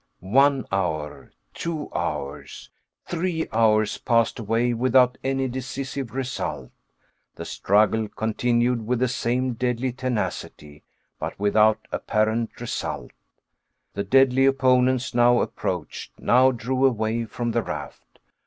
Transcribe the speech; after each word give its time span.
One 0.21 0.65
hour, 0.71 1.31
two 1.53 1.91
hours, 1.93 2.71
three 3.05 3.47
hours 3.53 3.99
passed 3.99 4.39
away, 4.39 4.73
without 4.73 5.19
any 5.23 5.47
decisive 5.47 6.15
result. 6.15 6.71
The 7.35 7.45
struggle 7.45 8.07
continued 8.07 8.87
with 8.87 8.97
the 8.97 9.07
same 9.07 9.53
deadly 9.53 9.91
tenacity, 9.91 10.81
but 11.19 11.39
without 11.39 11.87
apparent 11.91 12.59
result. 12.59 13.11
The 13.93 14.03
deadly 14.03 14.47
opponents 14.47 15.13
now 15.13 15.39
approached, 15.39 16.13
now 16.17 16.49
drew 16.49 16.83
away 16.87 17.25
from 17.25 17.51
the 17.51 17.61
raft. 17.61 18.17